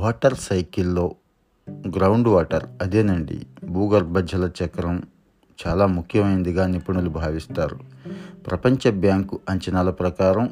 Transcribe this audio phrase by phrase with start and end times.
[0.00, 1.14] Water సైకిల్లో
[1.70, 3.40] ground water అదేనండి.
[3.64, 5.02] భూగర్భ జల చక్రం
[5.66, 7.78] చాలా ముఖ్యమైనదిగా నిపుణులు భావిస్తారు.
[8.46, 10.50] ప్రపంచ బ్యాంకు అంచనాల ప్రకారం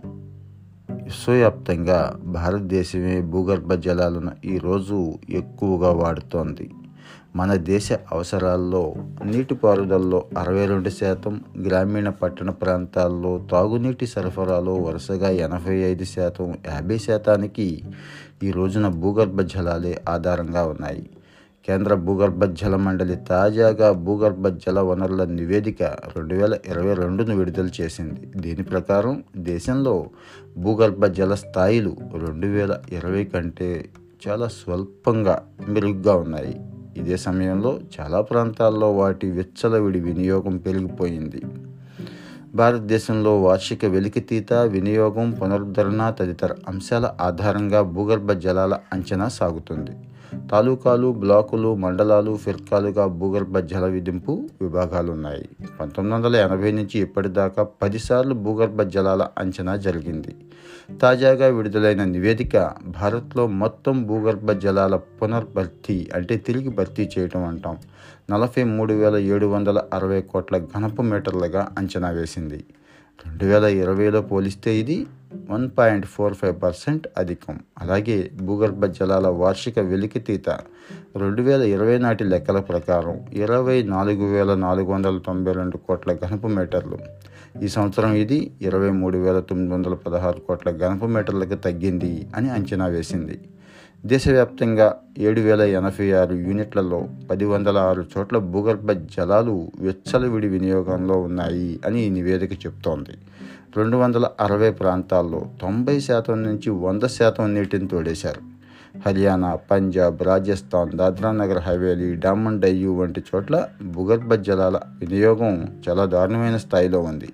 [0.91, 6.71] విశ్వవ్యాప్తంగా భారతదేశమే భూగర్భ జలాలను ఈరోజు ఎక్కువగా వాడుతోంది.
[7.37, 16.05] మన దేశ అవసరాల్లో నీటిపారుదలలో అరవై రెండు శాతం గ్రామీణ పట్టణ ప్రాంతాల్లో తాగునీటి సరఫరాలో వరుసగా ఎనభై ఐదు
[16.05, 17.83] శాతం యాభై శాతానికి
[18.43, 21.11] ఈ రోజున భూగర్భ జలాలే ఆధారంగా ఉన్నాయి.
[21.69, 28.21] కేంద్ర భూగర్భ జల మండలి తాజాగా భూగర్భ జల వనరుల నివేదిక రెండు వేల ఇరవై రెండును విడుదల చేసింది.
[28.37, 30.07] దీని ప్రకారం దేశంలో
[30.59, 33.89] భూగర్భ జల స్థాయిలు రెండు వేల ఇరవై కంటే
[34.29, 36.61] చాలా స్వల్పంగా మెరుగ్గా ఉన్నాయి.
[36.99, 41.43] ఇదే సమయంలో చాలా ప్రాంతాల్లో వాటి విచ్చలవిడి వినియోగం పెరిగిపోయింది.
[42.55, 49.95] భారతదేశంలో వార్షిక వెలికితీత వినియోగం పునరుద్ధరణ తదితర అంశాల ఆధారంగా భూగర్భ జలాల అంచనా సాగుతుంది.
[50.51, 55.49] తాలూకాలు బ్లాకులు మండలాలు ఫిర్కాలుగా భూగర్భ జల విధింపు విభాగాలు ఉన్నాయి
[55.81, 60.35] పంతొమ్మిది వందల ఎనభై నుంచి ఇప్పటిదాకా పదిసార్లు భూగర్భ జలాల అంచనా జరిగింది.
[61.03, 67.79] తాజాగా విడుదలైన నివేదిక భారత్లో మొత్తం భూగర్భ జలాల పునర్భర్తీ అంటే తిరిగి భర్తీ చేయటం అంటాం.
[68.31, 72.65] నలభై మూడు వేల ఏడు వందల అరవై కోట్ల ఘనపు మీటర్లుగా అంచనా వేసింది.
[73.27, 74.97] రెండు వేల ఇరవైలో పోలిస్తే ఇది
[75.51, 77.57] one point four five percent అధికం.
[77.83, 80.49] అలాగే భూగర్భ జలాల వార్షిక వెలికితీత
[81.17, 86.49] రెండు వేల ఇరవై నాటి లెక్కల ప్రకారం ఇరవై నాలుగు వేల నాలుగు వందల తొంభై రెండు కోట్ల ఘనపు
[86.49, 86.99] మీటర్లు.
[87.63, 92.87] ఈ సంవత్సరం ఇది ఇరవై మూడు వేల తొమ్మిది వందల పదహారు కోట్ల ఘనపు మీటర్లకు తగ్గింది అని అంచనా
[92.87, 93.39] వేసింది.
[94.07, 101.81] దేశవ్యాప్తంగా ఏడు వేల ఎనభై ఆరు యూనిట్లలో పది వందల ఆరు చోట్ల భూగర్భ జలాలు వెచ్చలవిడి వినియోగంలో ఉన్నాయి
[101.87, 103.11] అని ఈ నివేదిక చెప్తోంది.
[103.77, 108.41] రెండు వందల అరవై ప్రాంతాల్లో తొంభై శాతం నుంచి వంద శాతం నీటిని తోడేశారు.
[109.07, 116.57] హర్యానా పంజాబ్ రాజస్థాన్ దాద్రా నగర్ హవేలీ డామన్ డయ్యూ వంటి చోట్ల భూగర్భ జలాల వినియోగం చాలా దారుణమైన
[116.57, 117.29] స్థాయిలో ఉంది.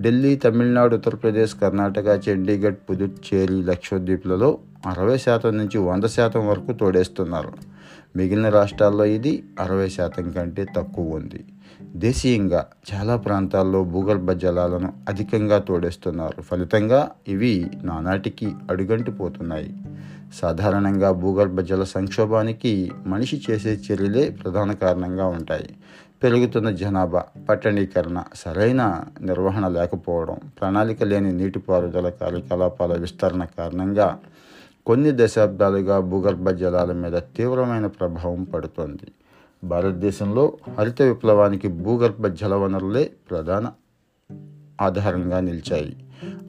[0.00, 7.52] ఢిల్లీ తమిళనాడు ఉత్తరప్రదేశ్ కర్ణాటక చండీగఢ్ పుదుచ్చేరి లక్షద్వీప్లలో అరవై శాతం నుంచి వంద శాతం వరకు తోడేస్తున్నారు.
[8.16, 11.44] మిగిలిన రాష్ట్రాల్లో ఇది అరవై శాతం కంటే తక్కువ ఉంది.
[11.82, 16.42] దేశీయంగా చాలా ప్రాంతాల్లో భూగర్భ జలాలను అధికంగా తోడేస్తున్నారు.
[16.42, 19.76] ఫలితంగా ఇవి నానాటికి అడుగంటిపోతున్నాయి.
[20.34, 25.70] సాధారణంగా భూగర్భ జల సంక్షోభానికి మనిషి చేసే చర్యలే ప్రధాన కారణంగా ఉంటాయి.
[26.22, 34.18] పెరుగుతున్న జనాభా పట్టణీకరణ సరైన నిర్వహణ లేకపోవడం ప్రణాళిక లేని నీటిపారుదల కార్యకలాపాల విస్తరణ కారణంగా
[34.90, 39.12] కొన్ని దశాబ్దాలుగా భూగర్భ జలాల మీద తీవ్రమైన ప్రభావం పడుతోంది.
[39.64, 43.72] భారతదేశంలో హరిత విప్లవానికి భూగర్భ జల వనరులే ప్రధాన
[44.80, 45.96] ఆధారంగా నిలిచాయి.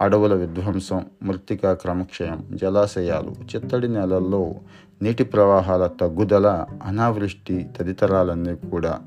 [0.01, 4.55] అడవుల విధ్వంసం మృతికా క్రమక్షయం జలాశయాలు చిత్తడి నేలల్లో
[5.01, 8.99] నీటి ప్రవాహాల తగ్గుదల అనావృష్టి తదితరాలన్నీ కూడా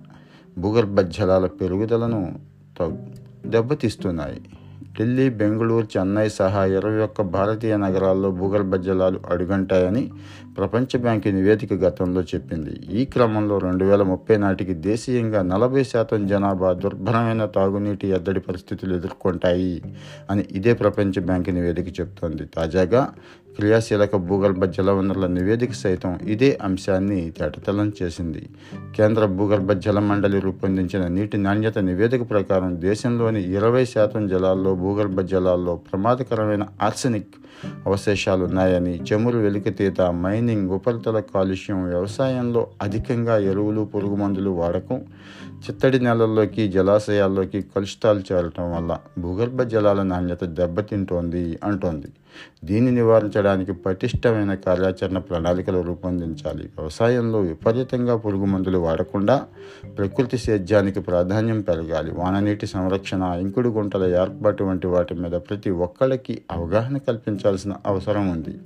[0.59, 2.39] భూగర్భ జలాల పెరుగుదలను
[3.47, 4.41] దెబ్బతీస్తున్నాయి.
[5.01, 10.11] ఢిల్లీ బెంగళూరు చెన్నై సహా ఇరవై ఒక్క భారతీయ నగరాల్లో భూగర్భ జలాలు అడుగంటాయని
[10.59, 13.01] ప్రపంచ బ్యాంకు నివేదిక గతంలో చెప్పింది.
[13.01, 19.83] ఈ క్రమంలో రెండు వేల ముప్పై నాటికి దేశీయంగా నలభై శాతం జనాభా దుర్భరమైన తాగునీటి ఎద్దడి పరిస్థితులు ఎదుర్కొంటాయి
[20.31, 23.13] అని ఇదే ప్రపంచ బ్యాంకు నివేదిక చెబుతోంది తాజాగా
[23.57, 28.47] క్రియాశీలక భూగర్భ జల వనరుల నివేదిక సైతం ఇదే అంశాన్ని తేటతెల్లం చేసింది.
[28.97, 35.75] కేంద్ర భూగర్భ జల మండలి రూపొందించిన నీటి నాణ్యత నివేదిక ప్రకారం దేశంలోని ఇరవై శాతం జలాల్లో భూగర్భ జలాల్లో
[35.89, 37.35] ప్రమాదకరమైన ఆర్సెనిక్
[37.87, 45.03] అవశేషాలు ఉన్నాయని చమురు వెలికితీత మైనింగ్ ఉపరితల కాలుష్యం వ్యవసాయంలో అధికంగా ఎరువులు పురుగుమందులు వాడకం
[45.55, 52.07] చిత్తడి నేలల్లోకి జలాశయాల్లోకి కలుషితాలు చేరటం వల్ల భూగర్భ జలాల నాణ్యత దెబ్బతింటోంది అంటోంది.
[52.65, 56.63] దీన్ని నివారించడానికి పటిష్టమైన కార్యాచరణ ప్రణాళికలు రూపొందించాలి.
[56.79, 59.43] వ్యవసాయంలో విపరీతంగా పురుగు మందులు వాడకుండా
[59.99, 62.11] ప్రకృతి సేద్యానికి ప్రాధాన్యం పెరగాలి.
[62.11, 66.99] వాననీటి సంరక్షణ ఇంకుడు గుంటల ఏర్పాటు వంటి వాటి మీద ప్రతి ఒక్కళ్ళకి అవగాహన
[67.45, 68.59] కల్పించాల్సిన అవసరం ఉంది.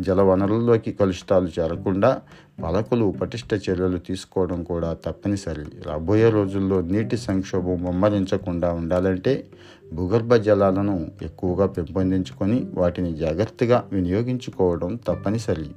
[0.00, 2.22] జల వనరుల్లోకి కలుషితాలు చేరకుండా
[2.64, 5.64] పలకలు పటిష్ట చర్యలు తీసుకోవడం కూడా తప్పనిసరి.
[5.86, 9.44] రాబోయే రోజుల్లో నీటి సంక్షోభం ముమ్మరించకుండా ఉండాలంటే
[9.92, 15.68] భూగర్భ జలాలను ఎక్కువగా పెంపొందించుకొని వాటిని జాగ్రత్తగా వినియోగించుకోవడం తప్పనిసరి.